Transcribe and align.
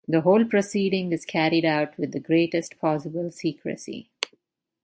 The 0.07 0.21
whole 0.21 0.45
proceeding 0.45 1.11
is 1.11 1.25
carried 1.25 1.63
out 1.63 1.95
with 1.99 2.11
the 2.11 2.19
greatest 2.19 2.79
possible 2.79 3.29
secrecy. 3.29 4.09